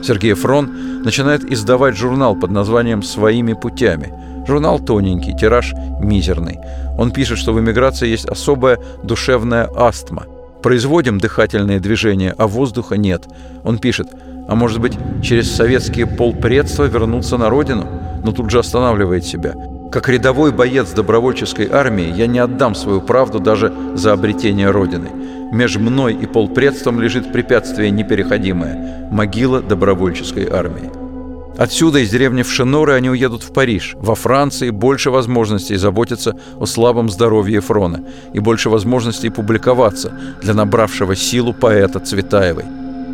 [0.02, 4.12] Сергей Фрон начинает издавать журнал под названием «Своими путями».
[4.46, 6.58] Журнал тоненький, тираж мизерный.
[6.96, 10.24] Он пишет, что в эмиграции есть особая душевная астма.
[10.62, 13.26] Производим дыхательные движения, а воздуха нет.
[13.62, 14.08] Он пишет,
[14.48, 17.86] а может быть, через советские полпредства вернуться на родину?
[18.24, 19.54] Но тут же останавливает себя.
[19.92, 25.08] Как рядовой боец добровольческой армии я не отдам свою правду даже за обретение Родины.
[25.52, 30.90] Меж мной и полпредством лежит препятствие непереходимое– могила добровольческой армии.
[31.58, 33.96] Отсюда, из деревни в Шиноры, они уедут в Париж.
[33.98, 41.16] Во Франции больше возможностей заботиться о слабом здоровье Фрона и больше возможностей публиковаться для набравшего
[41.16, 42.64] силу поэта Цветаевой.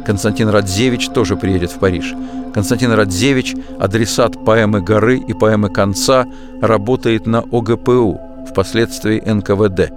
[0.04, 2.14] Константин Радзевич тоже приедет в Париж.
[2.52, 6.26] Константин Радзевич, адресат поэмы «Горы» и поэмы «Конца»,
[6.60, 9.92] работает на ОГПУ, впоследствии НКВД.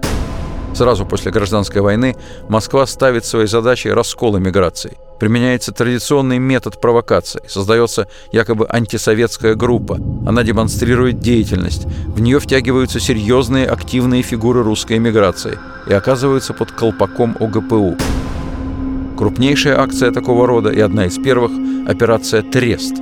[0.74, 2.16] Сразу после гражданской войны
[2.50, 4.98] Москва ставит своей задачей раскол эмиграции.
[5.20, 7.42] Применяется традиционный метод провокации.
[7.48, 9.96] Создается якобы антисоветская группа.
[10.26, 11.86] Она демонстрирует деятельность.
[11.86, 17.98] В нее втягиваются серьезные активные фигуры русской эмиграции и оказываются под колпаком ОГПУ.
[19.18, 21.52] Крупнейшая акция такого рода и одна из первых–
[21.88, 22.98] операция «Трест».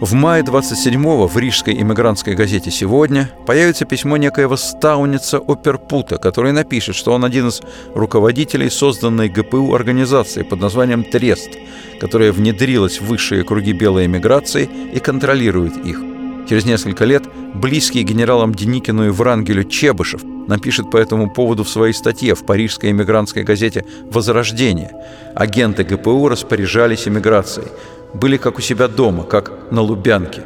[0.00, 6.96] В мае 27-го в рижской иммигрантской газете «Сегодня» появится письмо некоего стауница Оперпута, который напишет,
[6.96, 7.62] что он один из
[7.94, 11.56] руководителей созданной ГПУ организации под названием «Трест»,
[11.98, 16.02] которая внедрилась в высшие круги белой эмиграции и контролирует их.
[16.46, 21.92] Через несколько лет близкий генералам Деникину и Врангелю Чебышев напишет по этому поводу в своей
[21.92, 24.90] статье в парижской эмигрантской газете «Возрождение».
[25.36, 27.68] Агенты ГПУ распоряжались эмиграцией,
[28.14, 30.42] были как у себя дома, как на Лубянке.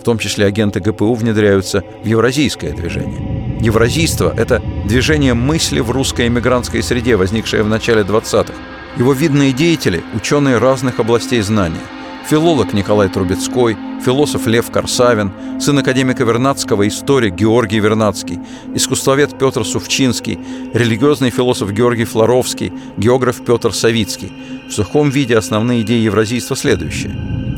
[0.00, 3.58] В том числе агенты ГПУ внедряются в евразийское движение.
[3.60, 8.54] Евразийство– это движение мысли в русской эмигрантской среде, возникшее в начале 20-х.
[8.96, 11.80] Его видные деятели– ученые разных областей знания–
[12.26, 18.40] филолог Николай Трубецкой, философ Лев Корсавин, сын академика Вернадского, историк Георгий Вернадский,
[18.74, 20.38] искусствовед Петр Сувчинский,
[20.72, 24.32] религиозный философ Георгий Флоровский, географ Петр Савицкий.
[24.68, 27.14] В сухом виде основные идеи евразийства следующие.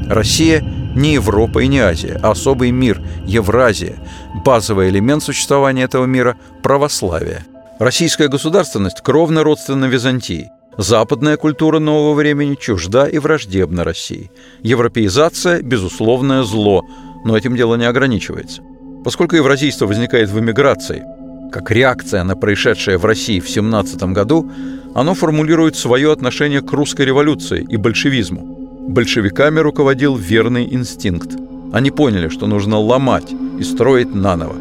[0.09, 0.61] Россия
[0.94, 3.96] не Европа и не Азия, а особый мир– Евразия.
[4.44, 7.44] Базовый элемент существования этого мира– православие.
[7.79, 14.30] Российская государственность кровно родственна Византии– Западная культура нового времени чужда и враждебна России.
[14.62, 16.82] Европеизация– безусловное зло,
[17.24, 18.62] но этим дело не ограничивается.
[19.04, 21.04] Поскольку евразийство возникает в эмиграции,
[21.52, 24.50] как реакция на происшедшее в России в 17 году,
[24.94, 28.42] оно формулирует свое отношение к русской революции и большевизму.
[28.88, 31.30] Большевиками руководил верный инстинкт.
[31.72, 34.56] Они поняли, что нужно ломать и строить наново.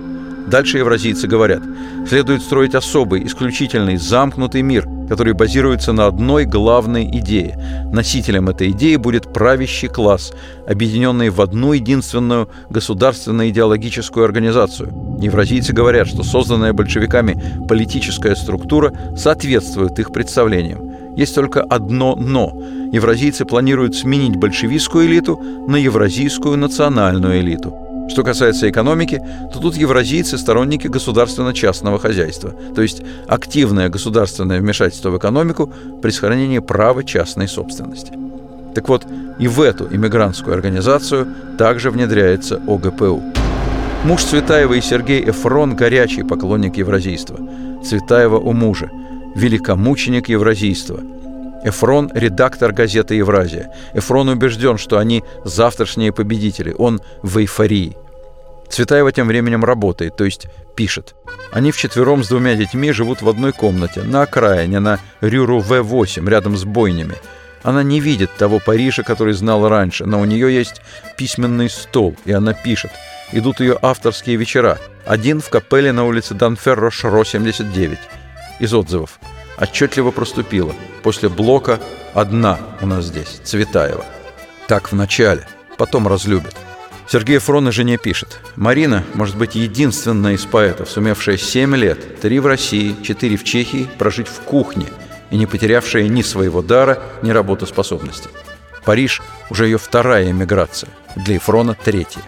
[0.48, 1.62] Дальше евразийцы говорят,
[2.08, 7.58] следует строить особый, исключительный, замкнутый мир, который базируется на одной главной идее.
[7.92, 10.34] Носителем этой идеи будет правящий класс,
[10.68, 14.94] объединенный в одну единственную государственно-идеологическую организацию.
[15.22, 21.16] Евразийцы говорят, что созданная большевиками политическая структура соответствует их представлениям.
[21.16, 22.52] Есть только одно «но».
[22.92, 27.78] Евразийцы планируют сменить большевистскую элиту на евразийскую национальную элиту–
[28.14, 29.20] что касается экономики,
[29.52, 36.60] то тут евразийцы– сторонники государственно-частного хозяйства, то есть активное государственное вмешательство в экономику при сохранении
[36.60, 38.14] права частной собственности.
[38.76, 39.08] Так вот,
[39.40, 43.24] и в эту иммигрантскую организацию также внедряется ОГПУ.
[44.06, 47.40] Муж Цветаева и Сергей Эфрон– горячий поклонник евразийства.
[47.84, 48.92] Цветаева у мужа–
[49.36, 51.00] великомученик евразийства.
[51.64, 53.72] Эфрон– редактор газеты «Евразия».
[53.94, 56.76] Эфрон убежден, что они завтрашние победители.
[56.78, 57.96] Он в эйфории.
[58.70, 61.16] Цветаева тем временем работает, то есть пишет.
[61.52, 66.58] Они вчетвером с двумя детьми живут в одной комнате, на окраине, на Рюру В8, рядом
[66.58, 67.16] с бойнями.
[67.62, 70.82] Она не видит того Парижа, который знала раньше, но у нее есть
[71.18, 72.92] письменный стол, и она пишет.
[73.32, 74.80] Идут ее авторские вечера.
[75.06, 78.00] Один в капелле на улице Данферро Шро, 79.
[78.60, 79.20] Из отзывов
[79.58, 80.74] отчетливо проступила.
[81.02, 81.80] После блока
[82.14, 84.06] одна у нас здесь, Цветаева.
[84.68, 86.56] Так в начале, потом разлюбит.
[87.08, 88.40] Сергей Фрон и жене пишет.
[88.56, 93.90] Марина, может быть, единственная из поэтов, сумевшая 7 лет, три в России, четыре в Чехии,
[93.98, 94.88] прожить в кухне
[95.30, 98.30] и не потерявшая ни своего дара, ни работоспособности.
[98.86, 102.22] Париж уже ее вторая эмиграция, для Ефрона третья.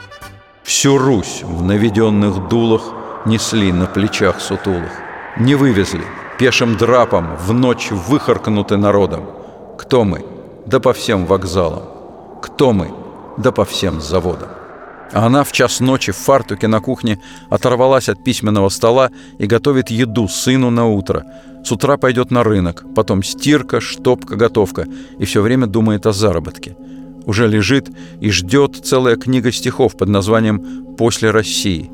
[0.64, 2.84] Всю Русь в наведенных дулах
[3.26, 4.92] несли на плечах сутулых.
[5.38, 6.04] Не вывезли,
[6.38, 9.24] пешим драпом в ночь выхаркнуты народом.
[9.78, 10.26] Кто мы?
[10.66, 11.84] Да по всем вокзалам.
[12.42, 12.92] Кто мы?
[13.38, 14.50] Да по всем заводам.
[15.12, 17.20] А она в час ночи в фартуке на кухне
[17.50, 21.24] оторвалась от письменного стола и готовит еду сыну на утро.
[21.64, 26.76] С утра пойдет на рынок, потом стирка, штопка, готовка, и все время думает о заработке.
[27.26, 31.92] Уже лежит и ждет целая книга стихов под названием «После России».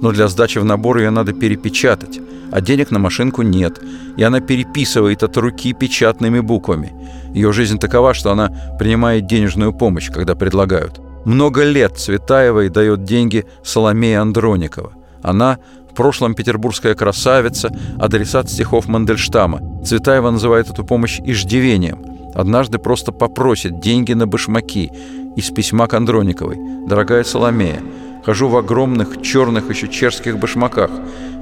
[0.00, 2.20] Но для сдачи в набор ее надо перепечатать,
[2.52, 3.80] а денег на машинку нет,
[4.16, 6.92] и она переписывает от руки печатными буквами.
[7.34, 11.00] Ее жизнь такова, что она принимает денежную помощь, когда предлагают.
[11.24, 14.92] Много лет Цветаевой дает деньги Соломея Андроникова.
[15.22, 15.58] Она
[15.90, 19.82] в прошлом петербургская красавица, адресат стихов Мандельштама.
[19.84, 22.04] Цветаева называет эту помощь иждивением.
[22.34, 24.92] Однажды просто попросит деньги на башмаки
[25.36, 26.58] из письма к Андрониковой.
[26.86, 27.80] «Дорогая Соломея,
[28.26, 30.90] хожу в огромных черных еще чешских башмаках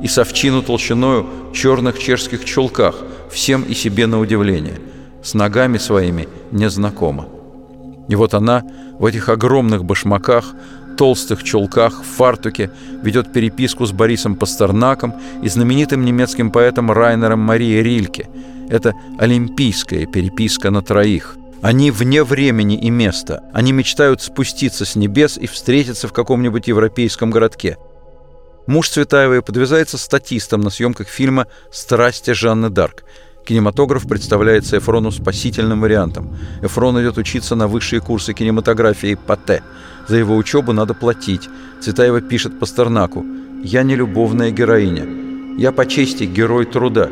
[0.03, 2.97] и совчину толщиною черных чешских чулках,
[3.31, 4.79] всем и себе на удивление.
[5.23, 7.27] С ногами своими не знакома».
[8.09, 8.63] И вот она
[8.99, 10.55] в этих огромных башмаках,
[10.99, 12.71] толстых чулках, в фартуке
[13.03, 18.29] ведет переписку с Борисом Пастернаком и знаменитым немецким поэтом Райнером Марии Рильке.
[18.69, 21.39] Это олимпийская переписка на троих.
[21.65, 23.43] Они вне времени и места.
[23.55, 27.79] Они мечтают спуститься с небес и встретиться в каком-нибудь европейском городке.
[28.67, 33.05] Муж Цветаевой подвязается статистом на съемках фильма «Страсти Жанны Дарк».
[33.47, 36.37] Кинематограф представляется Эфрону спасительным вариантом.
[36.61, 39.63] Эфрон идет учиться на высшие курсы кинематографии ПАТЭ.
[40.07, 41.49] За его учебу надо платить.
[41.81, 43.25] Цветаева пишет Пастернаку
[43.63, 45.07] «Я не любовная героиня.
[45.57, 47.09] Я по чести герой труда.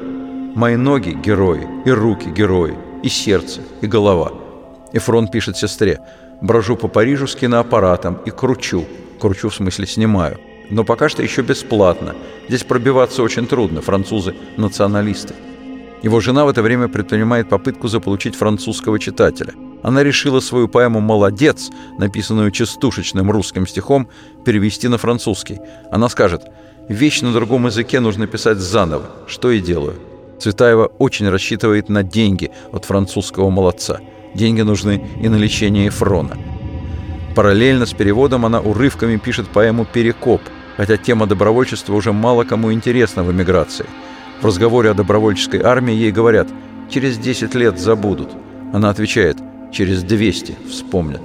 [0.54, 4.41] Мои ноги– герои, и руки– герои, и сердце, и голова».
[4.92, 6.00] Эфрон пишет сестре
[6.40, 8.84] «Брожу по Парижу с киноаппаратом и кручу».
[9.20, 10.38] Кручу в смысле снимаю.
[10.70, 12.14] Но пока что еще бесплатно.
[12.48, 15.34] Здесь пробиваться очень трудно, французы– националисты.
[16.02, 19.54] Его жена в это время предпринимает попытку заполучить французского читателя.
[19.82, 24.08] Она решила свою поэму «Молодец», написанную частушечным русским стихом,
[24.44, 25.60] перевести на французский.
[25.90, 26.42] Она скажет
[26.88, 29.94] «Вещь на другом языке нужно писать заново, что и делаю».
[30.40, 34.00] Цветаева очень рассчитывает на деньги от французского молодца.
[34.34, 36.36] Деньги нужны и на лечение Эфрона.
[37.34, 40.42] Параллельно с переводом она урывками пишет поэму «Перекоп»,
[40.76, 43.86] хотя тема добровольчества уже мало кому интересна в эмиграции–
[44.42, 46.48] в разговоре о добровольческой армии ей говорят
[46.90, 48.30] «через 10 лет забудут».
[48.72, 49.38] Она отвечает
[49.70, 51.22] «через 200 вспомнят».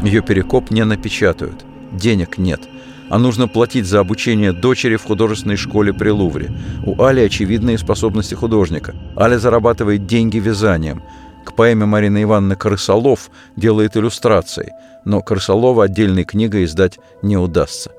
[0.00, 2.62] Ее перекоп не напечатают, денег нет,
[3.08, 6.50] а нужно платить за обучение дочери в художественной школе при Лувре.
[6.84, 8.94] У Али очевидные способности художника.
[9.16, 11.02] Аля зарабатывает деньги вязанием.
[11.44, 14.72] К поэме Марины Ивановны «Крысолов» делает иллюстрации,
[15.04, 17.90] но Крысолова отдельной книгой издать не удастся.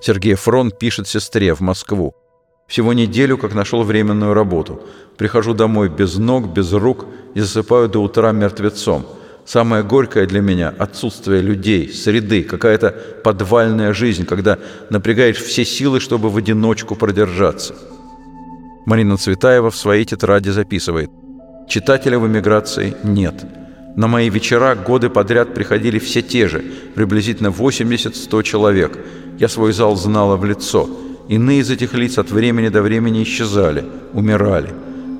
[0.00, 2.14] Сергей Фрон пишет сестре в Москву.
[2.66, 4.80] Всего неделю, как нашел временную работу.
[5.18, 9.04] Прихожу домой без ног, без рук и засыпаю до утра мертвецом.
[9.46, 14.58] Самое горькое для меня– отсутствие людей, среды, какая-то подвальная жизнь, когда
[14.90, 17.74] напрягаешь все силы, чтобы в одиночку продержаться.
[18.86, 21.10] Марина Цветаева в своей тетради записывает.
[21.68, 23.34] Читателя в эмиграции нет.
[23.96, 28.98] На мои вечера годы подряд приходили все те же, приблизительно 80-100 человек.
[29.38, 30.88] Я свой зал знала в лицо–
[31.30, 34.70] Иные из этих лиц от времени до времени исчезали, умирали.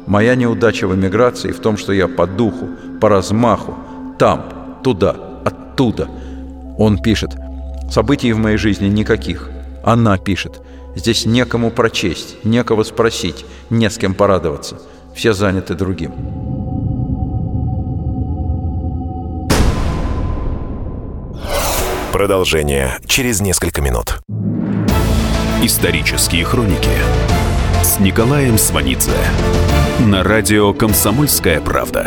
[0.08, 2.68] Моя неудача в эмиграции в том, что я по духу,
[3.00, 3.76] по размаху,
[4.20, 4.44] там,
[4.84, 6.06] туда, оттуда.
[6.76, 7.30] Он пишет,
[7.90, 9.48] событий в моей жизни никаких.
[9.82, 10.60] Она пишет,
[10.94, 14.78] здесь некому прочесть, некого спросить, не с кем порадоваться.
[15.14, 16.12] Все заняты другим.
[22.12, 24.18] Продолжение через несколько минут.
[25.62, 26.90] Исторические хроники
[27.82, 29.16] с Николаем Сванидзе
[30.00, 32.06] на радио «Комсомольская правда».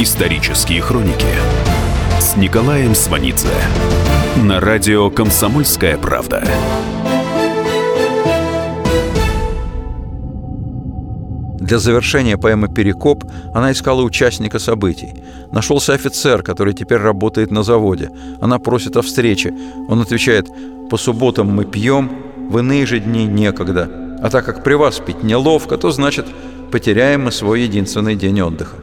[0.00, 1.26] Исторические хроники
[2.20, 3.48] с Николаем Сванидзе
[4.36, 6.44] на радио «Комсомольская правда».
[11.58, 15.14] Для завершения поэмы «Перекоп» она искала участника событий.
[15.50, 18.12] Нашелся офицер, который теперь работает на заводе.
[18.40, 19.52] Она просит о встрече.
[19.88, 20.46] Он отвечает
[20.90, 22.08] «По субботам мы пьем,
[22.48, 23.90] в иные же дни некогда.
[24.22, 26.26] А так как при вас пить неловко, то значит
[26.70, 28.76] потеряем мы свой единственный день отдыха».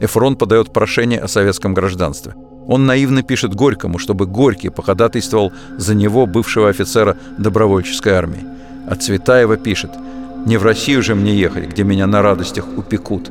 [0.00, 2.34] Эфрон подает прошение о советском гражданстве.
[2.66, 8.44] Он наивно пишет Горькому, чтобы Горький походатайствовал за него, бывшего офицера добровольческой армии.
[8.88, 9.90] А Цветаева пишет
[10.46, 13.30] «Не в Россию же мне ехать, где меня на радостях упекут.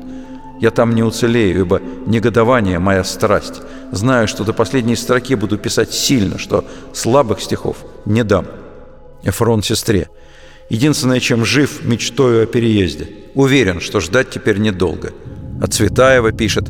[0.59, 3.61] Я там не уцелею, ибо негодование– моя страсть.
[3.91, 8.45] Знаю, что до последней строки буду писать сильно, что слабых стихов не дам».
[9.23, 10.09] Эфрон сестре.
[10.69, 13.09] Единственное, чем жив, мечтою о переезде.
[13.33, 15.13] Уверен, что ждать теперь недолго.
[15.61, 16.69] А Цветаева пишет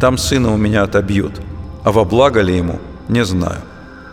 [0.00, 1.32] «Там сына у меня отобьют,
[1.84, 2.78] а во благо ли ему,
[3.08, 3.60] не знаю».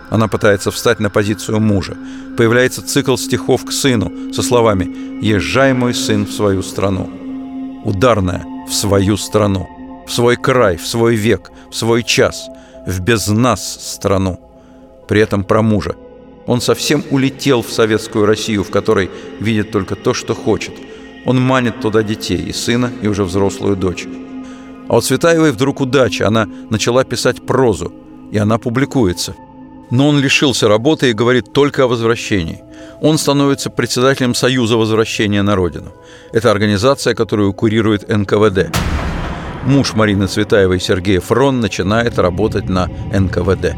[0.10, 1.96] Она пытается встать на позицию мужа.
[2.38, 7.10] Появляется цикл стихов к сыну со словами «Езжай, мой сын, в свою страну».
[7.84, 9.68] Ударная «в свою страну»,
[10.08, 12.48] в свой край, в свой век, в свой час,
[12.88, 14.40] в без нас страну.
[15.08, 15.96] При этом про мужа.
[16.46, 19.12] Он совсем улетел в советскую Россию, в которой
[19.42, 20.74] видит только то, что хочет–
[21.28, 24.08] он манит туда детей, и сына, и уже взрослую дочь.
[24.88, 27.94] А у Цветаевой вдруг удача, она начала писать прозу,
[28.32, 29.36] и она публикуется.
[29.92, 32.64] Но он лишился работы и говорит только о возвращении.
[33.02, 35.92] Он становится председателем Союза возвращения на родину.
[36.32, 38.74] Это организация, которую курирует НКВД.
[39.66, 43.76] Муж Марины Цветаевой Сергей Фрон начинает работать на НКВД.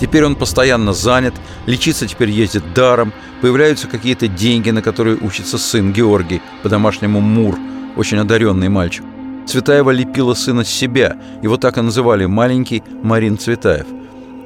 [0.00, 1.34] Теперь он постоянно занят,
[1.66, 7.58] лечиться теперь ездит даром, появляются какие-то деньги, на которые учится сын Георгий, по-домашнему Мур,
[7.96, 9.04] очень одаренный мальчик.
[9.46, 13.86] Цветаева лепила сына с себя, его так и называли «маленький Марин Цветаев».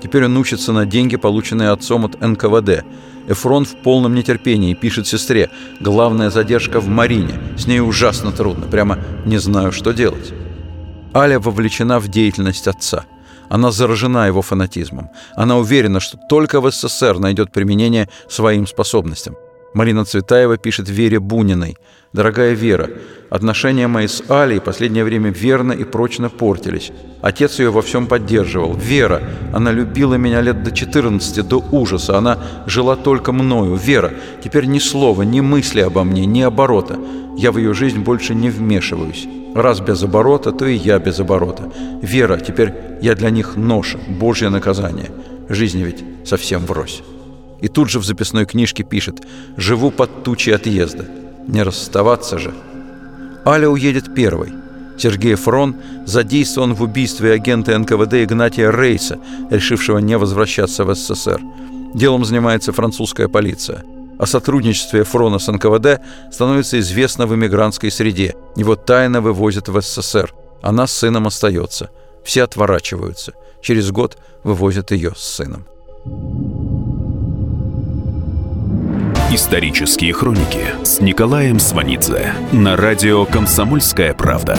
[0.02, 2.84] Теперь он учится на деньги, полученные отцом от НКВД.
[3.28, 7.34] Эфрон в полном нетерпении пишет сестре «Главная задержка в Марине.
[7.56, 10.32] С ней ужасно трудно, прямо не знаю, что делать».
[11.14, 13.04] Аля вовлечена в деятельность отца–
[13.48, 15.10] она заражена его фанатизмом.
[15.34, 19.36] Она уверена, что только в СССР найдет применение своим способностям.
[19.76, 21.76] Марина Цветаева пишет Вере Буниной.
[22.14, 22.88] «Дорогая Вера,
[23.28, 26.92] отношения мои с Алей последнее время верно и прочно портились.
[27.20, 28.74] Отец ее во всем поддерживал.
[28.74, 29.22] Вера,
[29.52, 32.16] она любила меня лет до 14, до ужаса.
[32.16, 33.74] Она жила только мною.
[33.74, 36.98] Вера, теперь ни слова, ни мысли обо мне, ни оборота.
[37.36, 39.28] Я в ее жизнь больше не вмешиваюсь.
[39.56, 41.72] Раз без оборота, то и я без оборота.
[42.02, 45.10] Вера, теперь я для них ноша, Божье наказание.
[45.48, 47.02] Жизнь ведь совсем врозь.
[47.62, 49.26] И тут же в записной книжке пишет
[49.56, 51.06] «Живу под тучей отъезда».
[51.48, 52.52] Не расставаться же.
[53.46, 54.52] Аля уедет первой.
[54.98, 59.18] Сергей Фрон задействован в убийстве агента НКВД Игнатия Рейса,
[59.50, 61.40] решившего не возвращаться в СССР.
[61.94, 63.84] Делом занимается французская полиция–
[64.18, 66.00] о сотрудничестве Фрона с НКВД
[66.32, 68.34] становится известно в эмигрантской среде.
[68.56, 70.34] Его тайно вывозят в СССР.
[70.62, 71.90] Она с сыном остается.
[72.24, 73.34] Все отворачиваются.
[73.62, 75.66] Через год вывозят ее с сыном.
[79.32, 84.58] Исторические хроники с Николаем Сванидзе на радио «Комсомольская правда».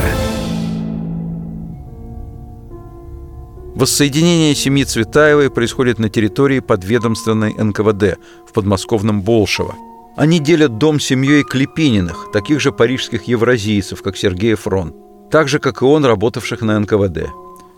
[3.78, 8.18] Воссоединение семьи Цветаевой происходит на территории подведомственной НКВД
[8.50, 9.76] в подмосковном Болшево.
[10.16, 14.96] Они делят дом семьей Клепининых, таких же парижских евразийцев, как Сергей Фрон,
[15.30, 17.30] так же, как и он, работавших на НКВД.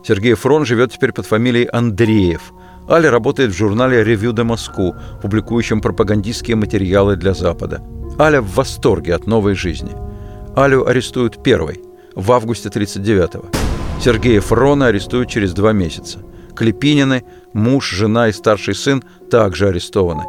[0.08, 2.54] Сергей Фрон живет теперь под фамилией Андреев.
[2.89, 7.82] Аля работает в журнале «Ревью де Москву», публикующем пропагандистские материалы для Запада.
[8.18, 9.91] Аля в восторге от новой жизни.
[10.56, 11.82] Алю арестуют первой,
[12.16, 13.69] в августе 1939 -го.
[14.00, 16.20] Сергея Фрона арестуют через два месяца.
[16.56, 20.24] Клепинины, муж, жена и старший сын также арестованы.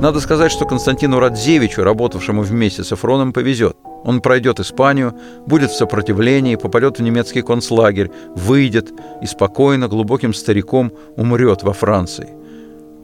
[0.00, 3.76] Надо сказать, что Константину Радзевичу, работавшему вместе с Эфроном, повезет.
[4.04, 5.14] Он пройдет Испанию,
[5.46, 8.90] будет в сопротивлении, попадет в немецкий концлагерь, выйдет
[9.22, 12.28] и спокойно, глубоким стариком умрет во Франции.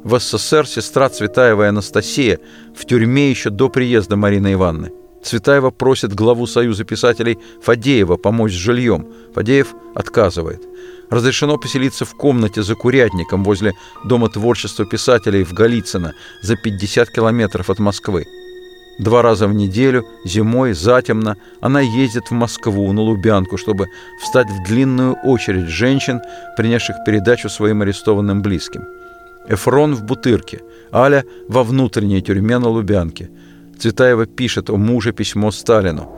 [0.03, 2.39] В СССР сестра Цветаева Анастасия
[2.75, 4.93] в тюрьме еще до приезда Марины Ивановны.
[5.23, 9.07] Цветаева просит главу Союза писателей Фадеева помочь с жильем.
[9.35, 10.63] Фадеев отказывает.
[11.11, 17.71] Разрешено поселиться в комнате за курятником возле Дома творчества писателей в Голицыно за 50 километров
[17.71, 18.25] от Москвы.
[18.99, 23.89] Два раза в неделю, зимой, затемно, она ездит в Москву на Лубянку, чтобы
[24.21, 26.21] встать в длинную очередь женщин,
[26.57, 28.85] принесших передачу своим арестованным близким.
[29.49, 30.61] Эфрон в Бутырке,
[30.93, 33.31] Аля во внутренней тюрьме на Лубянке.
[33.79, 36.11] Цветаева пишет о муже письмо Сталину.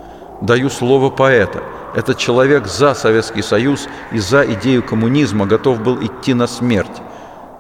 [0.43, 1.63] «Даю слово поэта.
[1.95, 7.03] Этот человек за Советский Союз и за идею коммунизма готов был идти на смерть».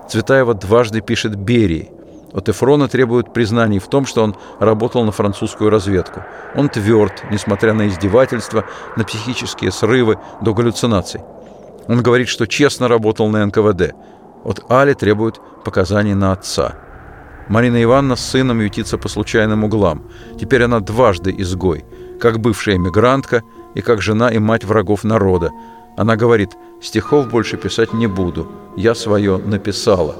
[0.08, 1.90] Цветаева дважды пишет Берии–
[2.34, 6.24] от Эфрона требуют признаний в том, что он работал на французскую разведку.
[6.56, 8.64] Он тверд, несмотря на издевательства,
[8.96, 11.20] на психические срывы, до галлюцинаций.
[11.86, 13.94] Он говорит, что честно работал на НКВД.
[14.42, 16.74] От Али требуют показаний на отца.
[17.48, 20.02] Марина Ивановна с сыном ютится по случайным углам.
[20.40, 21.84] Теперь она дважды изгой,
[22.20, 23.42] как бывшая эмигрантка
[23.74, 25.50] и как жена и мать врагов народа.
[25.96, 26.50] Она говорит,
[26.82, 30.16] стихов больше писать не буду, я свое написала.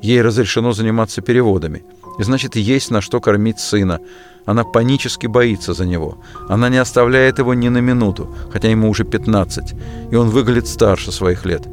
[0.00, 1.84] Ей разрешено заниматься переводами.
[2.18, 4.00] И значит, есть на что кормить сына.
[4.46, 6.18] Она панически боится за него.
[6.48, 9.74] Она не оставляет его ни на минуту, хотя ему уже 15,
[10.10, 11.66] и он выглядит старше своих лет.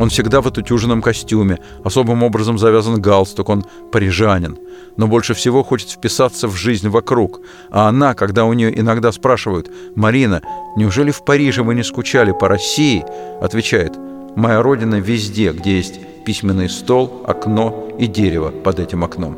[0.00, 4.56] Он всегда в отутюженном костюме, особым образом завязан галстук, он парижанин.
[4.96, 7.42] Но больше всего хочет вписаться в жизнь вокруг.
[7.70, 10.40] А она, когда у нее иногда спрашивают, «Марина,
[10.74, 13.04] неужели в Париже вы не скучали по России?»
[13.42, 13.92] отвечает,
[14.36, 19.36] «Моя родина везде, где есть письменный стол, окно и дерево под этим окном.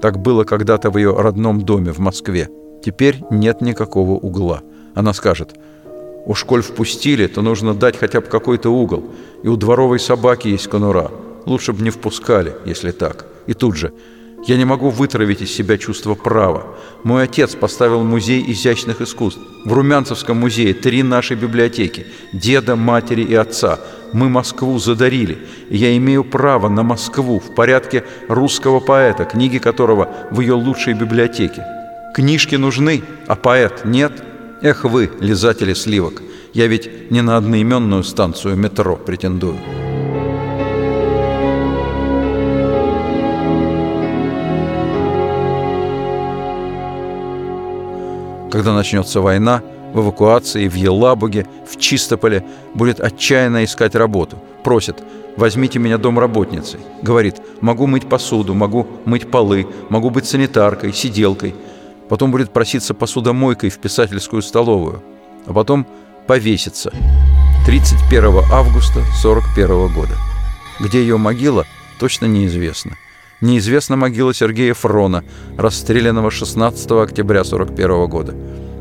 [0.00, 2.48] Так было когда-то в ее родном доме в Москве.
[2.84, 4.62] Теперь нет никакого угла.
[4.94, 5.56] Она скажет,
[6.28, 9.10] уж коль впустили, то нужно дать хотя бы какой-то угол.
[9.42, 11.10] И у дворовой собаки есть конура.
[11.46, 13.26] Лучше бы не впускали, если так.
[13.46, 13.92] И тут же,
[14.46, 16.66] я не могу вытравить из себя чувство права.
[17.02, 19.40] Мой отец поставил музей изящных искусств.
[19.64, 22.06] В Румянцевском музее три наши библиотеки.
[22.32, 23.80] Деда, матери и отца.
[24.12, 25.38] Мы Москву задарили.
[25.70, 30.92] И я имею право на Москву в порядке русского поэта, книги которого в ее лучшей
[30.92, 31.64] библиотеке.
[32.14, 34.12] Книжки нужны, а поэт нет.
[34.60, 36.20] Эх вы, лизатели сливок,
[36.52, 39.56] я ведь не на одноименную станцию метро претендую.
[48.50, 52.44] Когда начнется война, в эвакуации, в Елабуге, в Чистополе
[52.74, 54.38] будет отчаянно искать работу.
[54.64, 54.96] Просит,
[55.36, 56.80] возьмите меня домработницей.
[57.00, 61.54] Говорит, могу мыть посуду, могу мыть полы, могу быть санитаркой, сиделкой.
[62.08, 65.02] Потом будет проситься посудомойкой в писательскую столовую.
[65.46, 65.86] А потом
[66.26, 66.92] повесится.
[67.66, 70.14] 31 августа 41 года.
[70.80, 71.66] Где ее могила,
[71.98, 72.96] точно неизвестно.
[73.40, 75.22] Неизвестна могила Сергея Фрона,
[75.56, 78.34] расстрелянного 16 октября 1941 года.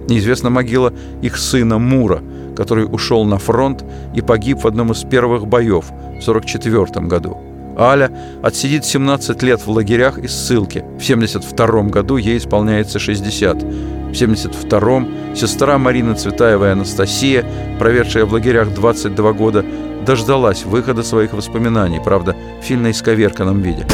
[0.09, 2.23] Неизвестна могила их сына Мура,
[2.55, 3.83] который ушел на фронт
[4.15, 7.46] и погиб в одном из первых боев в 1944 году.
[7.77, 8.11] Аля
[8.41, 10.79] отсидит 17 лет в лагерях и ссылке.
[10.79, 13.55] В 1972 году ей исполняется 60.
[13.57, 17.45] В 1972 сестра Марины Цветаевой Анастасия,
[17.77, 19.63] проведшая в лагерях 22 года,
[20.05, 23.85] дождалась выхода своих воспоминаний, правда, в сильно исковерканном виде.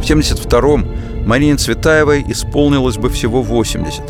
[0.00, 4.02] В 1972-м Марине Цветаевой исполнилось бы всего 80.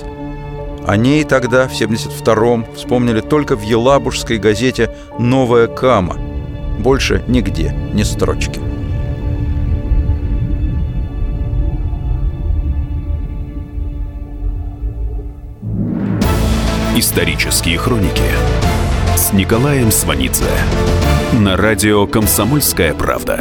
[0.86, 6.31] О ней тогда, в 1972-м, вспомнили только в Елабужской газете «Новая Кама».
[6.78, 8.60] Больше нигде ни строчки.
[16.96, 18.22] Исторические хроники
[19.16, 20.44] с Николаем Сванидзе
[21.32, 23.40] на радио «Комсомольская правда».